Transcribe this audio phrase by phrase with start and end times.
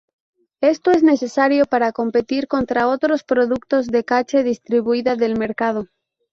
[0.61, 5.89] Esto es necesario para competir contra otros productos de cache distribuida del mercado.